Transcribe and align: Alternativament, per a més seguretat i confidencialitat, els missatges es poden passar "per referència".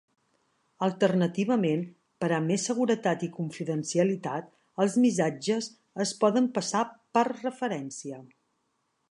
Alternativament, 0.85 1.83
per 2.23 2.29
a 2.37 2.39
més 2.45 2.65
seguretat 2.69 3.25
i 3.27 3.29
confidencialitat, 3.35 4.49
els 4.87 4.97
missatges 5.05 5.69
es 6.07 6.15
poden 6.25 6.51
passar 6.59 6.83
"per 7.19 7.27
referència". 7.31 8.21